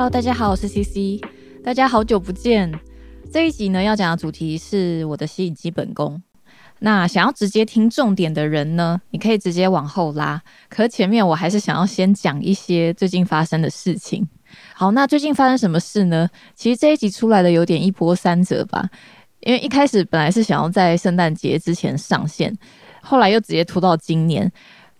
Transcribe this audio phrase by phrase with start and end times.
[0.00, 1.22] Hello，大家好，我是 CC，
[1.62, 2.72] 大家好久不见。
[3.30, 6.22] 这一集呢要讲的主题是我的吸引基本功。
[6.78, 10.40] 那想要直接听重点的人呢，你可以直接往后拉。
[10.70, 14.26] 可前面我还是想要先讲一些最近发生的事情。
[14.72, 16.30] 好，那最近发生什么事呢？
[16.54, 18.88] 其实这一集出来的有点一波三折吧，
[19.40, 22.56] 因为一开始本来是想要在圣诞节之前上线，
[23.02, 24.50] 后来又直接拖到今年。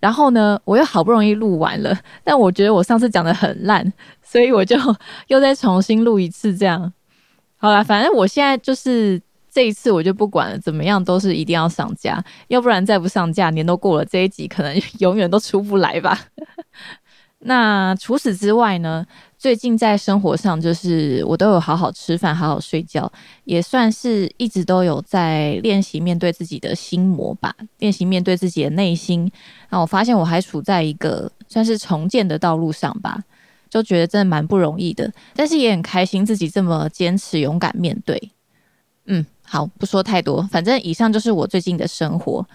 [0.01, 4.77] 然后呢，我又好不容易录完了，但我觉得我上次讲的很烂，所以我就
[5.29, 6.57] 又再重新录一次。
[6.57, 6.93] 这样
[7.59, 16.19] 好了，反正我现在就是这一次我就不管了，怎么样都是一定要上架，要不然再不上架，年都过了，这一集可能永远都出不来吧。
[17.43, 19.07] 那除此之外呢？
[19.39, 23.11] 最近在生活上，就是我都有好好吃饭，好好睡觉，
[23.45, 29.33] 也算是一直都有在练习面对自己的心魔吧，练习面对自己的内心。
[29.71, 33.25] 那我发现我还处在一个算是重建的道路上吧，
[33.71, 38.33] 就觉得真的蛮不容易的，但是也很开心自己这么坚持、勇敢面对。
[39.07, 42.47] 嗯，好，不说太多，反正以上就是我最近的生活。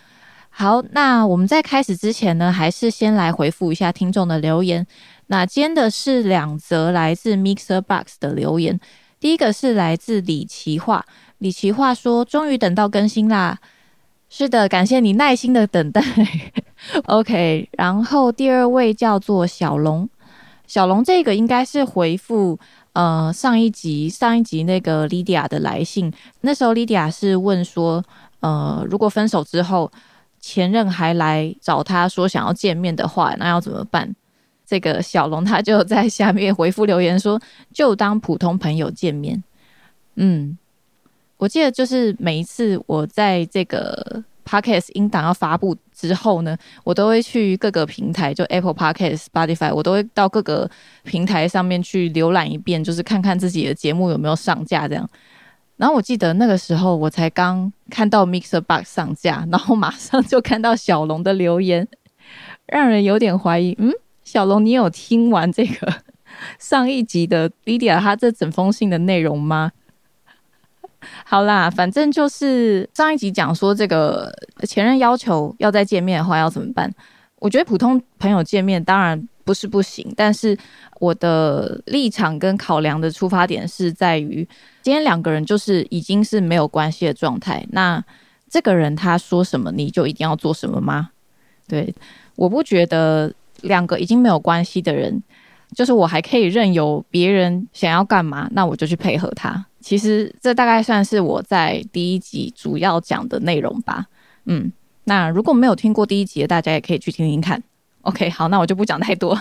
[0.57, 4.87] 好，那我们在开始之前呢，还是先来回复一下听众的留言。
[5.27, 8.79] 那今天的是两则来自 Mixer Box 的留言。
[9.19, 11.05] 第一个是来自李奇化，
[11.39, 13.59] 李奇化说：“终于等到更新啦！”
[14.29, 16.01] 是的，感谢你耐心的等待。
[17.07, 20.09] OK，然后第二位叫做小龙，
[20.65, 22.57] 小龙这个应该是回复
[22.93, 26.13] 呃上一集上一集那个 Lydia 的来信。
[26.39, 28.01] 那时候 Lydia 是问说
[28.39, 29.91] ：“呃，如果分手之后。”
[30.47, 34.15] 前任还来找他说想要见面的话，那要怎么办？
[34.63, 37.41] 这个小龙他就在下面回复留言说，
[37.73, 39.43] 就当普通朋友见面。
[40.17, 40.55] 嗯，
[41.37, 50.69] 我记得就是每一次我在这个 podcast 音档要发布之后呢，我都会去各个平台，就 Apple Podcast、Spotify，我都会到各个
[51.03, 55.09] 平台上面去浏览一遍，就是看看自己的节目有没有上架这样。
[55.77, 61.87] 然后我记得那个时候，我才刚看到 Mixer Box 上架， 然后马上就看到小龙的留言，
[62.65, 63.75] 让人有点怀疑。
[63.77, 63.91] 嗯，
[64.23, 65.93] 小龙，你有听完这个
[66.59, 69.71] 上一集的 Lydia 他这整封信的内容吗？
[71.25, 74.33] 好啦，反正就是上一集讲说这个
[74.63, 76.91] 前任要求要再见面的话要怎么办？
[77.39, 80.57] 我觉得普通朋友见面当然不是不行，但是
[80.99, 84.45] 我的立场跟考量的出发点是在于。
[84.81, 88.03] 今天两个人就是已经是没有关系的状态，那
[88.49, 91.09] 这个人他说什么你就一定要做什么吗？
[91.67, 91.93] 对，
[92.35, 95.23] 我不觉得两个已经没有关系的人，
[95.75, 99.65] 就是我还可以任由别人想要干嘛，那我就去配合他。
[99.79, 104.05] 其实这大概算是我在第一集主要讲的内容吧。
[104.45, 104.71] 嗯，
[105.05, 107.63] 那如果没有听过第一集的，大家也可以去听听看。
[108.05, 109.39] OK，好，那我就不讲太多。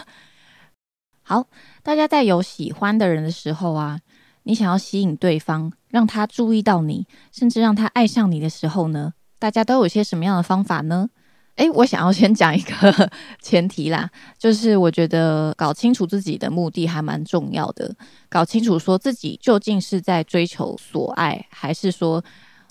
[1.23, 1.47] 好，
[1.83, 4.01] 大家在有喜欢的人的时候啊。
[4.47, 9.15] 你想要吸引对方，让他注意到你，甚至让他爱上你的时候呢？
[9.39, 11.09] 大家都有些什么样的方法呢？
[11.57, 13.11] 诶，我想要先讲一个
[13.41, 17.95] 前提啦，就是我觉得搞清楚自己的目的还蛮重要的，
[18.29, 22.23] 搞清楚说自己究竟是在追求所爱，还是说。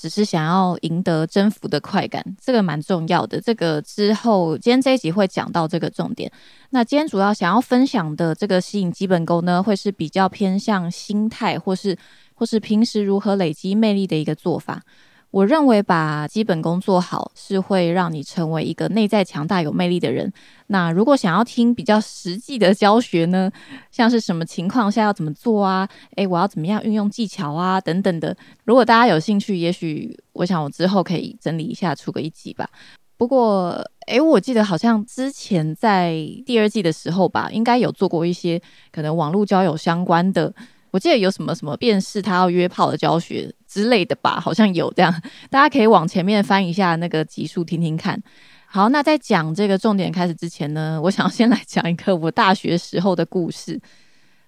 [0.03, 3.40] 只是想要赢得征服的快感，这个蛮重要的。
[3.40, 6.30] 这个之后，今天这一集会讲到这个重点。
[6.72, 11.97] 那今天主要想要分享的这个吸引基本功呢，会是比较偏向心态，或是
[12.34, 14.81] 或是平时如何累积魅力的一个做法。
[15.33, 20.31] 我认为把基本功做好是会让你成为一个内在强大、有魅力的人。
[20.67, 23.51] 那如果想要听比较实际的教学呢，
[23.89, 25.89] 像是什么情况下要怎么做啊？
[26.17, 27.81] 诶，我要怎么样运用技巧啊？
[27.81, 28.38] 等等的。
[28.66, 32.69] 如果大家有兴趣，也许我想我之后可以整理一下，出个一集吧。
[33.17, 36.13] 不过，诶，我记得好像之前在
[36.45, 38.61] 第二季的时候吧，应该有做过一些
[38.91, 40.53] 可能网络交友相关的。
[40.93, 45.11] 我记得有什么什么辨识他要约炮的教学之类的吧，好像有这样，
[45.49, 48.21] 大家可以往前面翻一下那个集数听听看。
[48.67, 53.81] 好，那在讲这个重点开始之前呢，我想先来讲一个我大学时候的故事。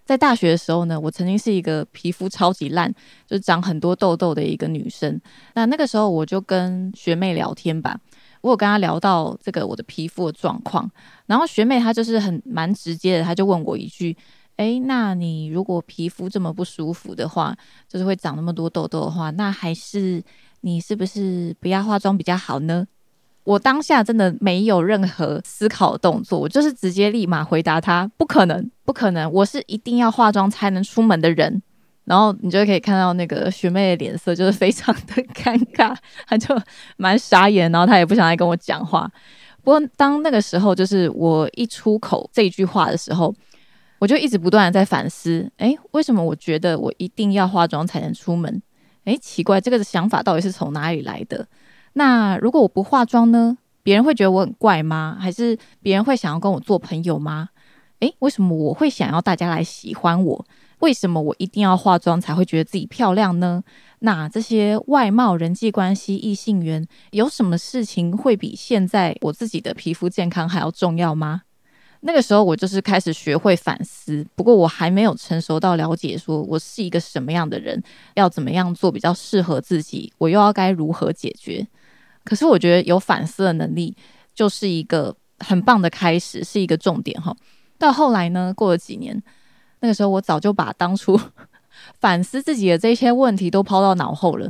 [0.06, 2.94] 在大学的时候呢，我曾经是一个皮肤超级烂，
[3.26, 5.20] 就是长很多痘痘的一个女生。
[5.56, 8.00] 那那个时候我就跟学妹聊天吧，
[8.42, 10.88] 我有跟她聊到这个我的皮肤的状况，
[11.26, 14.16] 然后学妹她就是很蛮直接的，她就问我一句。
[14.58, 17.54] 哎，那你如果皮肤这么不舒服的话，
[17.90, 20.24] 就是会长那么多痘痘的话，那还是
[20.62, 22.88] 你是不是不要化妆比较好呢？
[23.44, 31.62] 我当下真的没有任何思考动作，我就是直接立马回答他：不可能，不可能，我是一定要化妆才能出门的人。
[32.06, 35.94] 然后你就可以看到那个学妹的脸色就是非常的尴尬，
[36.28, 36.58] 她就
[36.96, 39.12] 蛮傻眼，然后她也不想再跟我讲话。
[39.64, 43.36] 不过当那个时候，就是我一出口这句话的时候。
[44.00, 48.62] 我就一直不断的在反思，诶，为什么我觉得我一定要化妆才能出门？
[49.06, 51.48] 诶，奇怪，这个想法到底是从哪里来的？
[51.94, 53.58] 那如果我不化妆呢？
[53.84, 55.16] 别人会觉得我很怪吗？
[55.20, 57.50] 还是别人会想要跟我做朋友吗？
[58.00, 60.46] 诶，为什么我会想要大家来喜欢我？
[60.80, 63.64] 为什么我一定要化妆才会觉得自己漂亮呢？
[64.00, 71.44] 那这些外貌、人际关系、异性缘，有什么事情会比现在我自己的皮肤健康还要重要吗？
[72.02, 77.82] 那个时候我就是开始学会反思，不过我还没有成熟到了解说我是一个什么样的人，
[78.14, 81.66] 要怎么样做比较适合自己，我又要该如何解决？
[82.24, 83.96] 可是我觉得有反思的能力
[84.34, 87.36] 就是一个很棒的开始，是一个重点哈。
[87.78, 89.22] 到后来呢，过了几年，
[89.80, 91.20] 那个时候我早就把当初
[92.00, 94.50] 反思自己的这些问题都抛到脑后了。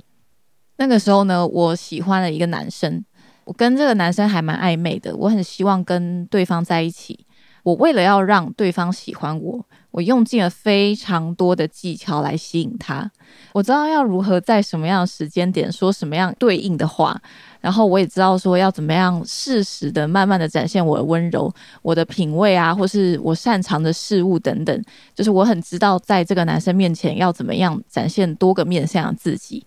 [0.77, 3.03] 那个时候呢，我喜欢了一个男生，
[3.45, 7.24] 我跟这个男生还蛮暧昧的，我很希望跟对方在一起。
[7.65, 13.11] 我为了要让对方喜欢我，我用尽了非常多的技巧来吸引他。
[13.53, 17.19] 我知道要如何在什么样的时间点说什么样对应的话，
[17.59, 21.51] 然后我也知道说要怎么样适时的、慢慢的展现我的温柔、
[21.81, 24.83] 我的品味啊，或是我擅长的事物等等。
[25.15, 29.65] 就是我很知道在这个男生面前要怎么样展现多个面向自己。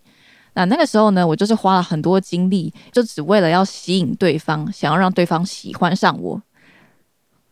[0.55, 6.41] 那那个时候呢，我就是花了很多精力，就只为了要吸引对方，想要让对方喜欢上我。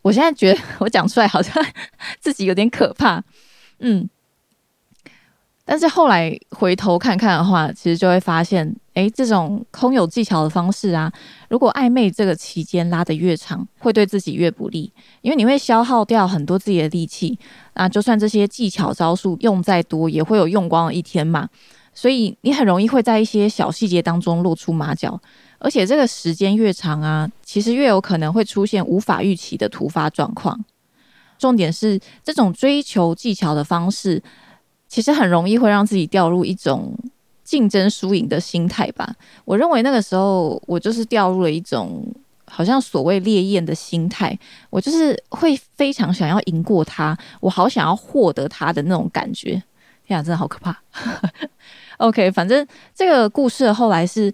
[0.07, 1.53] 我现在觉得 我讲出来好像
[2.21, 3.21] 自己有点可怕，
[3.79, 4.09] 嗯，
[5.65, 11.11] 但是后来回头看看的话，其实就会发现，哎，这种空有技巧的方式啊，
[11.49, 17.37] 如果暧昧这个期间拉得越长，会对自己越不利，因为你会消耗掉很多自己的力气，
[17.73, 21.49] 那就算这些技巧招数用再多，也会有用光的一天嘛，
[21.93, 25.19] 所以你很容易会在一些小细节当中露出马脚。
[25.59, 30.63] 而且这个时间越长啊，其实越有可能会出现无法预期的突发状况。
[31.39, 34.21] 重点是，这种追求技巧的方式，
[34.87, 36.95] 其实很容易会让自己掉入一种
[37.43, 39.15] 竞争输赢的心态吧。
[39.45, 42.05] 我认为那个时候，我就是掉入了一种
[42.45, 44.37] 好像所谓烈焰的心态，
[44.69, 49.61] 我就是会非常想要赢过他，我好想要获得他的那种感觉。
[50.05, 50.79] 天啊，真的好可怕。
[51.97, 52.65] OK，反正
[52.95, 54.31] 这个故事后来是。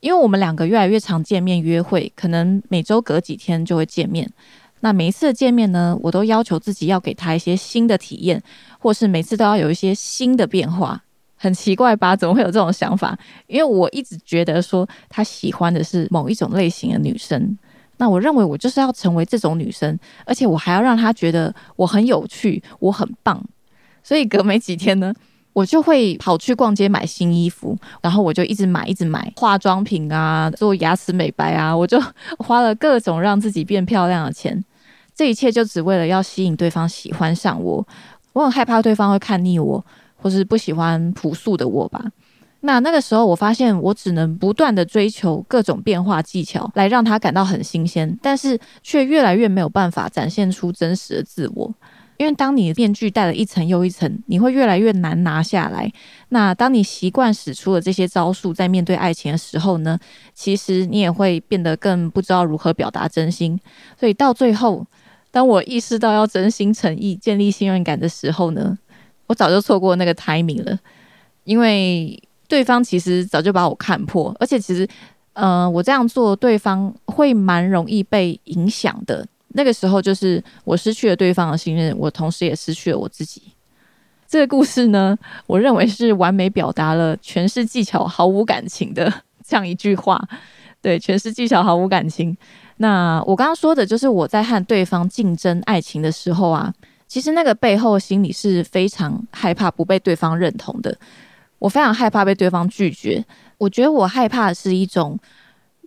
[0.00, 4.30] 因为我们两个越来越常见面约会，可能每周隔几天就会见面。
[4.80, 8.40] 那每一次见面呢，我都要求自己要给他一些新的体验，
[8.78, 11.02] 或是每次都要有一些新的变化。
[11.38, 12.16] 很奇怪吧？
[12.16, 13.18] 怎么会有这种想法？
[13.46, 17.58] 因为我一直觉得说他喜欢的是某一种类型的女生，
[17.96, 23.42] 那我认为我就是要成为这种女生，而且我还要让他觉得我很有趣，我很棒。
[24.02, 25.14] 所以隔没几天呢。
[25.56, 31.98] 我就会跑去逛街买新衣服，然后我就一直买，一直买化妆品啊，做牙齿美白啊，我就
[32.36, 34.62] 花了各种让自己变漂亮的钱。
[35.14, 37.88] 这一切就只为了要吸引对方喜欢上我。
[38.34, 39.82] 我很害怕对方会看腻我，
[40.16, 42.04] 或是不喜欢朴素的我吧。
[42.60, 51.72] 那那个时候，我发现我只能不断的追求各种变化技巧，来让他感到很新鲜，但是却越来越没有办法展现出真实的自我。
[52.18, 55.92] 因为当你的面具戴了一层又一层，你会越来越难拿下来。
[56.30, 59.98] 那当你习惯使出了这些招数，在面对爱情的时候呢，
[60.34, 63.58] 其实你也会变得更不知道如何表达真心。
[63.98, 64.86] 所以到最后，
[65.30, 68.78] 当我意识到要真心诚意建立信任感的时候呢，
[69.26, 70.78] 我早就错过那个 timing 了。
[71.44, 74.88] 因为对方其实早就把我看破，而且其实，
[75.34, 79.26] 呃，我这样做，对方会蛮容易被影响的。
[79.56, 83.42] 那个时候，就是我失去了对方的信任，我同时也失去了我自己。
[84.28, 89.10] 这个故事呢，我认为是完美表达了诠释技巧毫无感情的
[89.46, 90.22] 这样一句话。
[90.82, 92.36] 对，诠释技巧毫无感情。
[92.76, 96.72] 那我刚刚说的就是我在和对方竞争爱情的时候啊，
[97.08, 100.96] 其实那个背后心里是非常害怕不被对方认同的。
[101.58, 103.24] 我非常害怕被对方拒绝。
[103.56, 105.18] 我觉得我害怕是一种，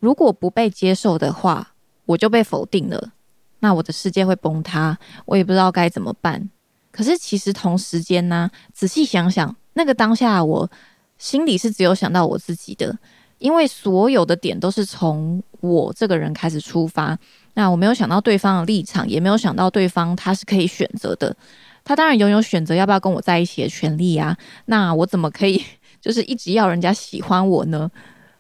[0.02, 1.74] 如果不被接受的话，
[2.06, 3.12] 我就被否定了。
[3.60, 6.50] 那我的世界会崩塌，我也不知道该怎么办。
[6.92, 10.70] 可是其实同时间呢，仔细想想，那个当下我
[11.18, 12.98] 心里是只有想到我自己的，
[13.38, 17.18] 因为所有的点都是从我这个人开始出发。
[17.54, 21.36] 那我没有想到对方的立场，也没有想到对方他是可以选择的。
[21.84, 24.36] 他当然拥有选择要不要跟我在一起的权利啊。
[24.66, 25.64] 那我怎么可以
[26.02, 27.90] 就是一直要人家喜欢我呢？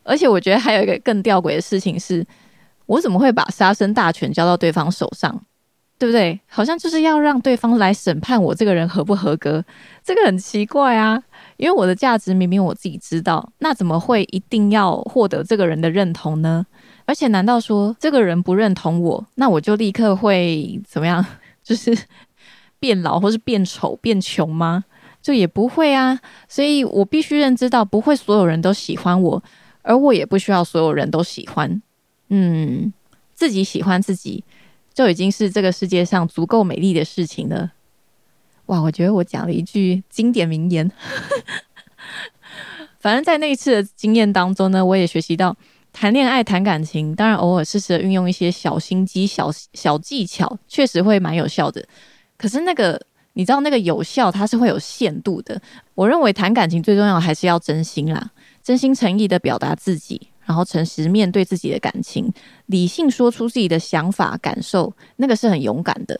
[0.03, 2.25] 而且我觉得还有一个更吊诡的事情是。
[2.89, 5.39] 我怎么会把杀生大权交到对方手上，
[5.99, 6.39] 对不对？
[6.47, 9.63] 好像就是要让对方来审判我这个人合不合格，
[10.03, 11.21] 这个很奇怪啊。
[11.57, 16.65] 因为我的价值明明我自己知道，那怎么会一定要获得这个人的认同呢？
[17.05, 21.23] 而且难道说这个人不认同我，那我就立刻会怎么样？
[21.63, 21.95] 就是
[22.79, 24.85] 变老或是变丑变穷吗？
[25.21, 26.19] 就也不会啊。
[26.47, 29.43] 所以我必须认知到，不会所有人都喜欢我，
[29.83, 31.79] 而我也不需要所有人都喜欢。
[32.29, 32.93] 嗯，
[33.35, 34.43] 自己喜欢自己，
[34.93, 37.71] 就已经是这个世界上足够美丽的事情了。
[38.67, 40.89] 哇，我觉得我讲了一句经典名言。
[42.99, 45.55] 反正，在那一次的经验当中呢，我也学习到
[45.93, 51.83] 谈恋爱、谈感情，当然偶尔适时的运用一些小心机、小小技巧，确实会蛮有效的。
[52.37, 53.01] 可是那个，
[53.33, 55.59] 你知道那个有效，它是会有限度的。
[55.95, 58.31] 我认为谈感情最重要还是要真心啦，
[58.61, 62.33] 真心诚意的表达自己，然后诚实面对自己的感情，
[62.65, 66.19] 理性说出自己的想法感受，那个是很勇敢的。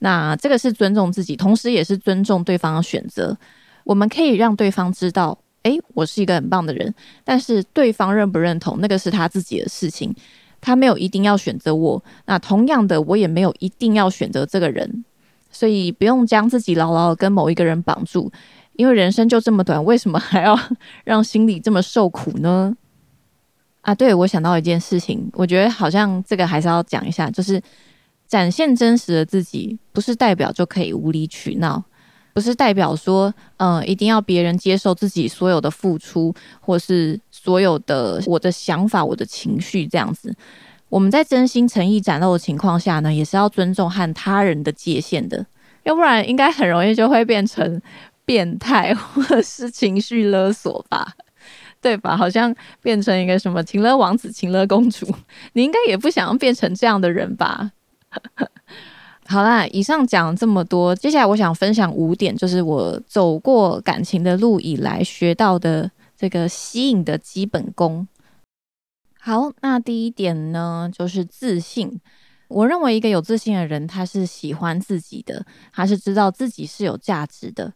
[0.00, 3.38] 那这个是尊重自己，同时也是尊重对方的选择。
[3.84, 5.38] 我们可以让对方知道。
[5.62, 10.12] 诶，我是一个很棒的人，但是对方认不认同那个是他自己的事情，
[10.60, 12.02] 他没有一定要选择我。
[12.26, 15.04] 那同样的，我也没有一定要选择这个人，
[15.52, 18.32] 所以不用将自己牢牢的跟某一个人绑住，
[18.72, 20.58] 因为人生就这么短，为什么还要
[21.04, 22.74] 让心里这么受苦呢？
[23.82, 27.60] 啊，对我想到一件事情，我觉得好像这个还是要讲一下，就是
[28.28, 31.82] 展现真实的自己，不是代表就可以无理取闹。
[32.32, 40.32] 不是代表说，嗯，一定要别人接受自己所有的付出，或是所有的我的想法、我的情绪这样子。
[40.88, 45.44] 我们在真心诚意展露的情况下呢，也是要尊重和他人的界限的，
[45.82, 47.82] 要不然应该很容易就会变成
[48.24, 51.12] 变态或者是情绪勒索吧，
[51.80, 52.16] 对吧？
[52.16, 55.06] 好像变成一个什么情勒王子、情勒公主，
[55.54, 57.72] 你应该也不想要变成这样的人吧？
[59.26, 68.06] 好啦，以上讲这么多，接下来我想分享五点，就是我走过感情的路以来学到的这个吸引的基本功。
[69.20, 72.00] 好，那第一点呢，就是自信。
[72.48, 77.72] 我认为一个有自信的人，他是喜欢自己的，他是知道自己是有价值的。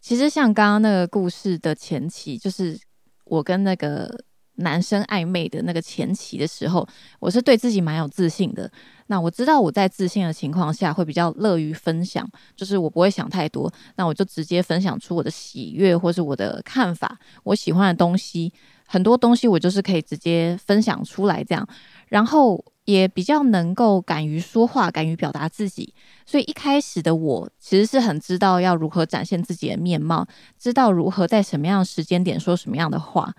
[0.00, 2.76] 其实像刚刚那个故事的前期，就是
[3.26, 4.24] 我跟那个。
[4.58, 6.88] 男生暧昧的那个前期的时候，
[7.20, 8.72] 我是对自己蛮有自信的。
[9.08, 18.50] 那我知道我在自信的情况下会比较乐于分享，就是我不会想太多，那我就直接分享出我的喜悦或是我的看法，我喜欢的东西，
[18.86, 21.68] 很多东西我就是可以直接分享出来这样。
[22.08, 25.92] 然后也比较能够敢于说话，敢于表达自己。
[26.24, 30.26] 所以一开始的我其实是很知道要如何展现自己的面貌，
[30.58, 33.34] 知道如何在什么样的时间点说什么样的话。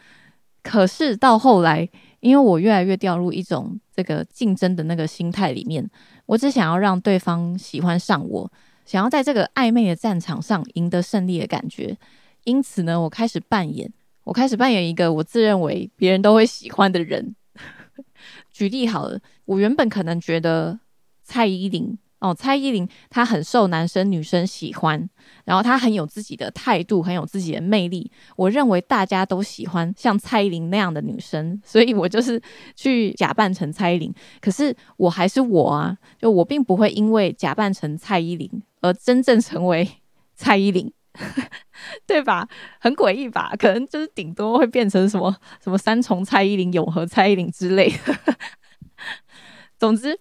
[0.61, 1.89] 可是到后来，
[2.19, 5.89] 因为我越来越掉入一种这个竞争的那个心态里面，
[6.25, 8.51] 我只想要让对方喜欢上我，
[8.85, 11.97] 想要在这个暧昧的战场上赢得胜利的感觉。
[12.43, 13.91] 因此呢，我开始扮演，
[14.25, 17.33] 我开始扮演一个我自认为别人都会喜欢的人。
[18.51, 20.79] 举例好了，我原本可能觉得
[21.23, 21.97] 蔡依林。
[22.19, 25.07] 哦，蔡依林她很受男生女生喜欢，
[25.45, 28.11] 然后她很有自己的态度，很有自己的魅力。
[28.35, 32.41] 我认为大家都喜欢像蔡依林那样的女生，所以我就是
[32.75, 34.11] 去假扮成蔡依林。
[34.41, 38.49] 可是我还是我啊，就我并不会因为假扮成蔡依林
[38.81, 39.87] 而真正成为
[40.33, 40.91] 蔡依林，
[42.07, 42.49] 对吧？
[42.79, 43.53] 很诡异吧？
[43.59, 47.93] 可能就是顶多会变成什么什么三重蔡依林、永和蔡依林之类。
[49.77, 50.19] 总之。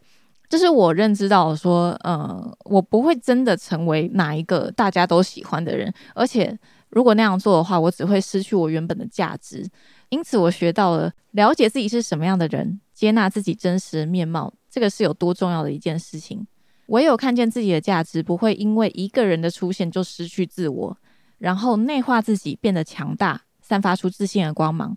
[0.49, 6.57] 就是我认知到说，呃，我不会真的成为哪一个大家都喜欢的人，而且
[6.91, 9.69] 如果那样做的话，我只会失去我原本的价值。
[10.11, 16.47] 因此，我学到了了解自己是什么样的人，接纳自己真实的面貌，这个是有多重要的一件事情。
[16.87, 20.97] 唯有看见自己的价值，不会因为一个人的出现就失去自我，
[21.39, 24.97] 然后内化自己变得强大，散发出自信的光芒。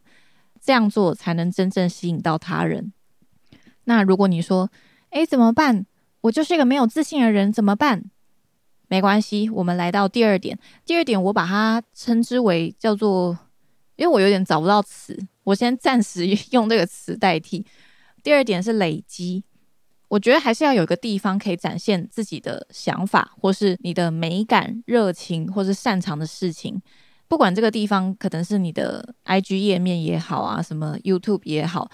[0.62, 2.94] 这样做才能真正吸引到他人。
[3.90, 4.70] 那如果你说，
[5.10, 5.84] 哎，怎么办？
[6.22, 8.04] 我就是一个没有自信的人，怎么办？
[8.88, 10.60] 没关系，我们来到第二点。
[10.86, 13.36] 第二点，我把它称之为叫做，
[13.96, 17.66] 因为我有点找不到词，我先暂时用这个词代替。
[18.22, 19.44] 第二点是累积，
[20.08, 26.80] 我觉得还是要有一个地方可以展现自己的想法，或是你的美感、热情，或是擅长的事情。
[27.28, 31.90] 不管这个地方可能是你的 IG 页面也好啊，什么 YouTube 也好，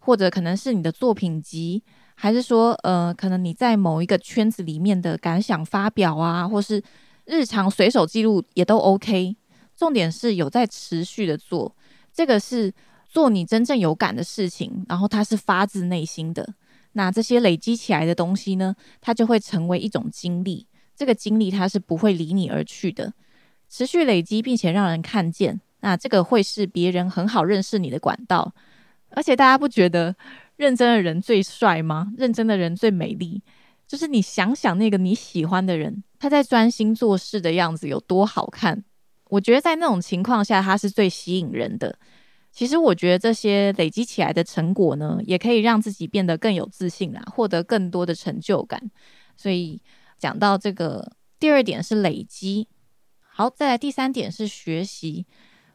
[0.00, 1.84] 或者可能是你的作品集。
[2.16, 6.82] 还是说，呃，可能你在某一个圈子里面的感想发表啊，或是
[7.24, 9.34] 日常随手记录也都 OK。
[9.74, 11.74] 重点是有在持续的做，
[12.12, 12.70] 这个是
[13.08, 16.46] 做你真正有感的事情，然后它是发自内心的。
[16.92, 20.66] 那这些累积起来的东西呢，它就会成为一种经历。
[20.94, 23.14] 这个经历它是不会离你而去的，
[23.70, 25.58] 持续累积并且让人看见。
[25.80, 28.52] 那这个会是别人很好认识你的管道。
[29.10, 30.14] 而且大家不觉得？
[30.56, 32.12] 认真的人最帅吗？
[32.18, 33.42] 认真的人最美丽。
[33.88, 38.84] 就是你想想那个你喜欢的人，他在专心做事的样子有多好看。
[39.30, 41.98] 我觉得在那种情况下，他是最吸引人的。
[42.52, 48.90] 其实我觉得这些累积起来的成果呢，也可以让自己变得更有自信啦，获得更多的成就感。
[49.36, 49.80] 所以
[50.18, 52.68] 讲到这个第二点是累积，
[53.20, 55.24] 好，再来第三点是学习。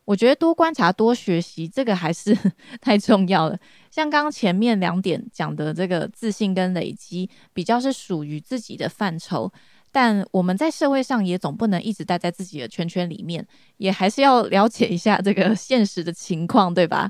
[0.05, 2.37] 我觉得多观察、多学习，这个还是
[2.79, 3.57] 太重要了。
[3.91, 9.51] 像刚刚前面两点讲的这个自信跟累积，比较是属于自己的范畴。
[9.91, 13.45] 但我们在社会上也总不能一直待在自己的圈圈里面，
[13.77, 17.09] 也还是要了解一下这个 现实的情况，对吧？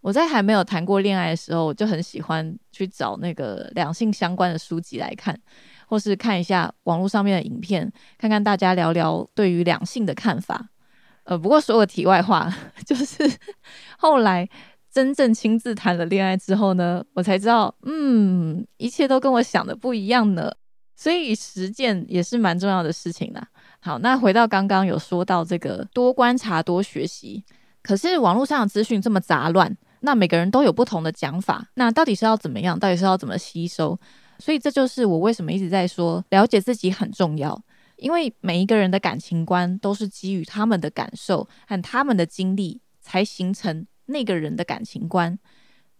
[0.00, 5.34] 我在还没有谈过恋爱的时候，我就很喜欢去找那个两性相关的书籍来看，
[5.86, 10.68] 或是看一下网络上面的影片，看看大家聊聊对于两性的看法。
[11.24, 12.52] 呃，不过说个题外话，
[12.86, 13.30] 就是
[13.98, 14.48] 后来
[14.90, 20.52] 真正亲自谈了恋爱之后呢，我才知道，嗯，一切都跟我想的不一样呢。
[20.96, 23.48] 所以实践也是蛮重要的事情啦。
[23.80, 27.44] 好，那回到刚刚有说到这个多观察、多学习，
[27.82, 32.78] 可是网络上的资讯这么杂乱，那每个人都有不同的讲法，那到底是要怎么样？
[32.78, 33.98] 到底是要怎么吸收？
[34.38, 37.60] 所以这就是我为什么一直在说，了解自己很重要。
[37.96, 45.38] 因为每一个人的感情观都是基于他们的感受和他们的经历才形成那个人的感情观，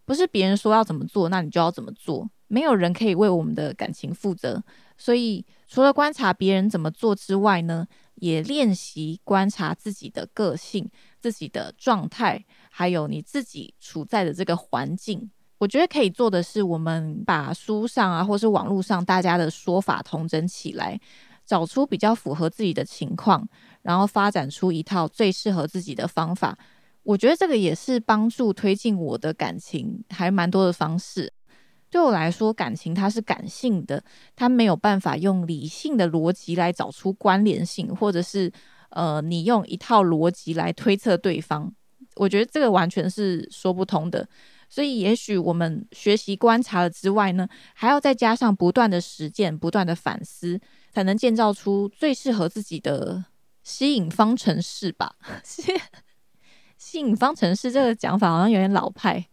[0.05, 2.29] 不是别人说要怎么做，那你就要怎么做。
[2.47, 4.63] 没有人可以为我们的感情负责，
[4.97, 10.87] 所以除了观察别人怎么做之外呢，也练习观察自己的个性、
[11.19, 15.31] 自己的状态，还有你自己处在的这个环境。
[15.57, 20.99] 我觉得可以做的是，我们把书上啊，或是网络上大家的说法统整起来。
[21.45, 23.47] 找出比较符合自己的情况，
[23.83, 26.57] 然后发展出一套最适合自己的方法。
[27.03, 31.31] 我觉得这个也是帮助推进我的感情还蛮多的方式。
[31.91, 34.03] 对我来说，感情它是感性的，
[34.35, 38.51] 它没有办法用理性的逻辑来找出关联性，或者是
[38.89, 41.71] 呃，你用一套逻辑来推测对方。
[42.15, 44.27] 我觉得这个完全是说不通的。
[44.67, 50.59] 所以，也许我们学习观察了之外呢，还要再加上不断的实践、不断的反思。
[50.95, 53.25] 才能建造出最适合自己的
[53.63, 55.13] 吸引方程式吧？
[56.77, 59.27] 吸引方程式这个讲法好像有点老派。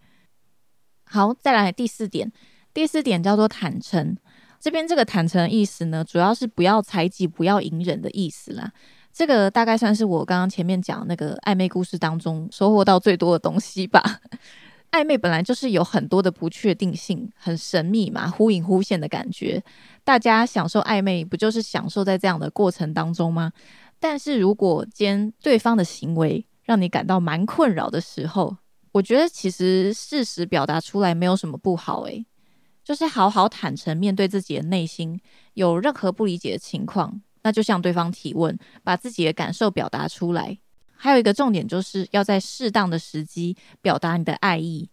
[1.05, 2.33] 好，再来第四点，
[2.75, 4.17] 第四点叫做坦诚。
[4.59, 8.73] 这边这个坦诚的意思呢，主要是不要猜忌、不要隐忍的意思啦。
[9.13, 14.21] 这个大概算是我刚刚前面讲那个暧昧故事当中收获到最多的东西吧。
[14.93, 19.63] 暧昧本来就是有很多的不确定性，很神秘嘛，忽隐忽现的感觉。
[20.05, 23.53] 大家享受暧昧，不就是享受在这样的过程当中吗？
[23.99, 28.57] 但是如果今天对方的行为让你感到蛮困扰的时候，
[28.93, 32.27] 我觉得其实事实表达出来没有什么不好，诶，
[32.85, 35.19] 就是好好坦诚面对自己的内心，
[35.55, 40.59] 有任何不理解的情况，那就向对方提问，把自己的感受表达出来。
[41.03, 44.89] 还有一个重点，就是要在适当的时机表达你的爱意，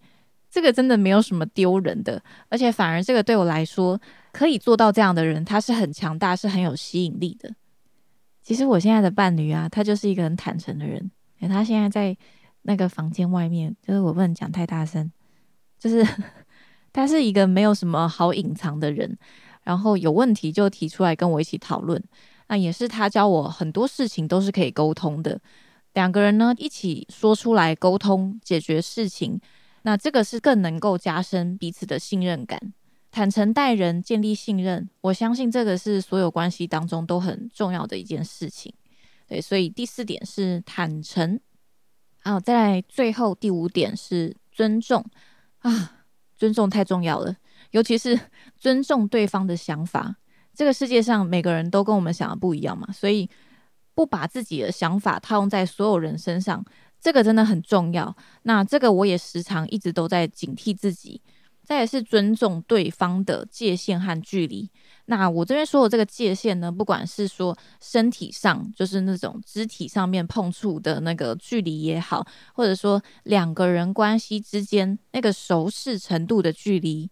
[0.49, 2.19] 这个真的没有什么丢人的，
[2.49, 7.53] 而且反而这个对我来说可以做到这样的人，他是很强大，是很有吸引力的。
[8.41, 12.17] 其实我现在的伴侣啊，他就是一个很坦诚的人，他现在在
[12.63, 15.11] 那个房间外面，就是我不能讲太大声，
[15.77, 16.03] 就是
[16.91, 19.15] 他是一个没有什么好隐藏的人，
[19.61, 22.03] 然后有问题就提出来跟我一起讨论，
[22.47, 25.39] 那也是他教我很多事情都是可以沟通的。
[25.93, 29.41] 两个人呢一起说出来沟通解决事情，
[29.81, 32.73] 那这个是更能够加深彼此的信任感，
[33.09, 34.87] 坦诚待人，建立信任。
[35.01, 38.73] 我相信这个是所有关系当中都很重要的一件事情。
[39.27, 41.39] 对，所以第四点是坦诚。
[42.19, 45.03] 好，再来最后第五点是尊重
[45.59, 46.05] 啊，
[46.37, 47.35] 尊重太重要了，
[47.71, 48.19] 尤其是
[48.57, 50.17] 尊重对方的想法。
[50.53, 53.27] 这个世界上每个人都跟我们想的不一样嘛，所以。
[53.99, 56.63] 不把自己的想法套用在所有人身上，
[57.01, 58.15] 这个真的很重要。
[58.43, 61.21] 那这个我也时常一直都在警惕自己。
[61.65, 64.71] 再也是尊重对方的界限和距离。
[65.07, 77.11] 那我这边说的这个界限呢，不管是说身体上，就是那种肢体上面碰触的那个距离也好，或者说两个人关系之间那个熟识程度的距离。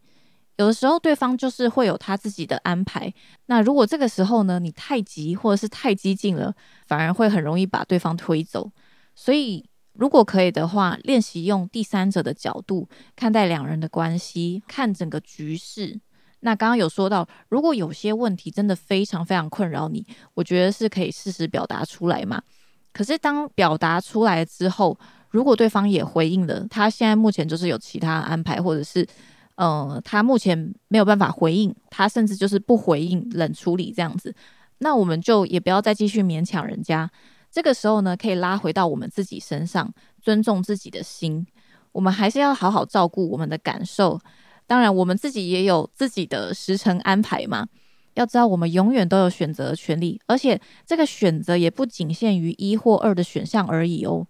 [0.57, 3.13] 有的时候，对方就是会有他自己的安排。
[3.45, 6.53] 那如果这个时候呢，你太急或者是太激进了，
[6.87, 8.71] 反而会很容易把对方推走。
[9.15, 15.99] 所以，如果可以的话，练习用第三者的角度看待两人的关系，看整个局势。
[16.39, 22.41] 那刚刚有说到，如果有些问题真的非常非常困扰你，我觉得是可以适时表达出来嘛。
[22.91, 24.97] 可是当表达出来之后，
[25.29, 29.07] 如果对方也回应了，他现在目前就是有其他安排，或者是。
[29.57, 34.33] 呃，他目前没有办法回应，他甚至就是不回应、冷处理这样子，
[34.77, 37.11] 那我们就也不要再继续勉强人家。
[37.51, 39.91] 这个时候呢，可以拉回到我们自己身上，
[40.21, 41.45] 尊重自己的心。
[41.91, 44.19] 我们还是要好好照顾我们的感受。
[44.67, 47.67] 当然，我们自己也有自己的时程安排嘛。
[48.13, 54.27] 要知道，我们永远都有选择的权利，而且这个选择也不仅限于一或二的选项而已哦。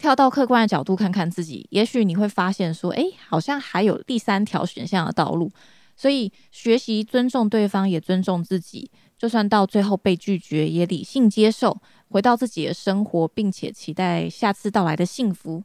[0.00, 5.52] 跳到客观的角度看看自己，也许你会发现说，诶，好像还有第三条选项的道路。
[5.94, 8.90] 所以，学习尊重对方，也尊重自己。
[9.18, 15.62] 就算到最后被拒绝，也理性接受，回到自己的生活，并且期待下次到来的幸福。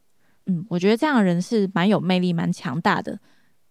[0.47, 3.17] 嗯，我觉得这样的人是蛮有魅力、蛮强大的。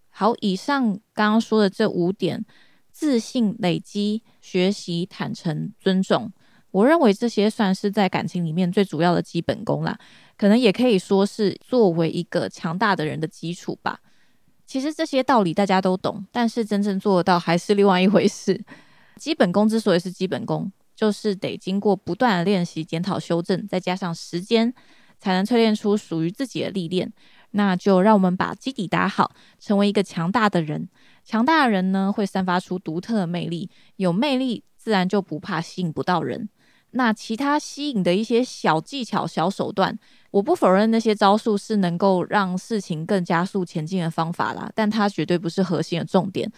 [0.09, 2.43] 好，以上刚刚说的这五点：
[2.91, 6.33] 自信、累积、学习、坦诚、尊重。
[6.75, 9.97] 我认为这些算是在感情里面最主要的基本功啦，
[10.37, 14.01] 可能也可以说是作为一个强大的人的基础吧。
[14.67, 18.61] 其实这些道理大家都懂，但是真正做得到还是另外一回事。
[19.15, 24.75] 基本功之所以是基本功，就是得经过不断的练习、检讨、修正，再加上时间，
[25.21, 27.13] 才能淬炼出属于自己的历练。
[27.53, 30.89] 那就让我们把基底打好，成为一个强大的人。
[31.25, 36.49] 强大的人呢，会散发出独特的魅力，有魅力自然就不怕吸引不到人。
[36.97, 39.99] 那其他吸引的一些小技巧、小手段，
[40.31, 46.51] 我不否认那些招数是能够让事情更加速前进的方法啦，但它绝对不是核心的重点。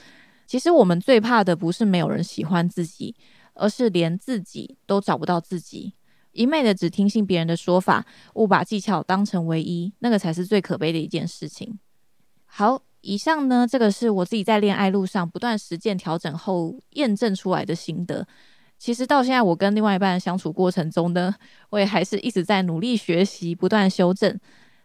[0.46, 3.16] 其实我们最怕的不是没有人喜欢自己，
[3.54, 5.94] 而是连自己都找不到自己。
[6.32, 11.78] 一昧的只听信别人的说法，误把技巧当成唯一，那个才是最可悲的一件事情。
[12.44, 18.28] 好，以上呢，这个是我自己在恋爱路上不断实践调整后验证出来的心得。
[18.78, 21.34] 其实到现在，我跟另外一半相处过程中呢，
[21.70, 24.38] 我也还是一直在努力学习，不断修正。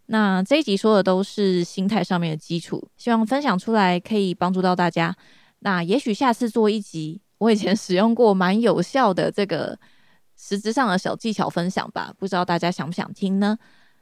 [0.08, 5.16] 那这一集说的都是心态上面的基础，希望分享出来可以帮助到大家。
[5.60, 9.78] 那也许下次做一集，我以前使用过蛮有效的这个。
[10.44, 13.60] 实质上的小技巧分享吧，不知道大家想不想听呢？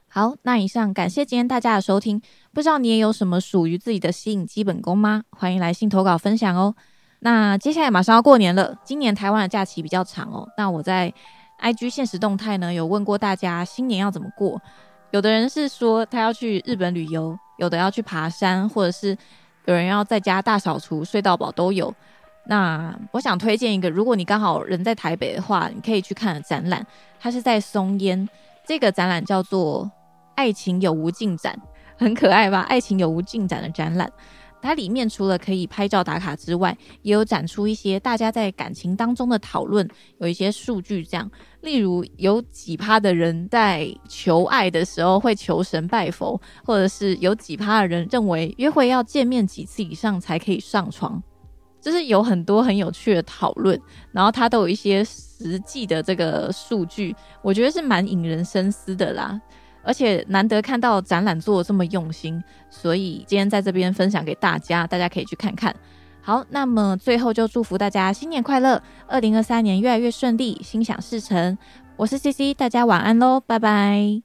[0.07, 2.21] 好，那以上感谢今天大家的收听，
[2.53, 5.23] 不知道你也有什么属于自己的吸引基本功吗？
[5.31, 6.73] 欢迎来信投稿分享哦。
[7.19, 10.47] 那接下来马上要过年了，今年台湾的假期比较长哦。
[10.57, 11.13] 那我在
[11.61, 14.61] IG 现实动态呢有问过大家新年要怎么过，
[15.11, 19.17] 有的人是说他要去日本旅游，有的要去爬山，或者是
[19.65, 21.93] 有人要在家大扫除、睡到饱都有。
[22.45, 26.83] 那我想推荐一个，如果你刚好人在台北的话，你可以去看展览。
[27.19, 28.27] 它是在松烟，
[28.65, 29.85] 这个展览叫做
[30.35, 31.53] 《爱情有无尽展》，
[31.99, 32.61] 很可爱吧？
[32.61, 34.09] 爱情有无尽展的展览，
[34.61, 39.87] 它里面除了可以拍照打卡之外，也有展出一些大家在感情当中的讨论，
[40.19, 41.29] 有一些数据这样。
[41.61, 51.21] 例如，有几趴的人在求爱的时候会求神拜佛，或者是有几趴的人认为约会要见面几次以上才可以上床。
[51.81, 53.79] 就是有很多很有趣的讨论，
[54.11, 59.39] 然后它都有一些实际的这个数据，我觉得是蛮引人深思的啦。
[59.89, 65.75] 而且难得看到展览做的这么用心，所以今天在这边分享给大家，大家可以去看看。
[66.21, 71.57] 好，那么最后就祝福大家新年快乐，二零二三年越来越顺利，心想事成。
[71.95, 74.21] 我是 C C，大家晚安喽，拜拜。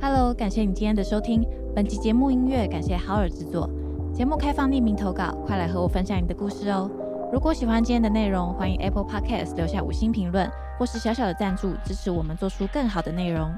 [0.00, 3.68] Hello，感谢你今天的收听，本期节目音乐感谢好耳制作。
[4.14, 6.90] 节目开放匿名投稿，快来和我分享你的故事哦！
[7.32, 10.46] 如果喜欢今天的内容，欢迎 Apple Podcast 留下五星评论，
[10.78, 13.50] 或是小小的赞助，支持我们做出更好的内容。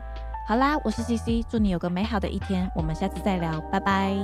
[0.46, 4.14] 好啦，我是 CC，祝你有个美好的一天，我们下次再聊，拜拜。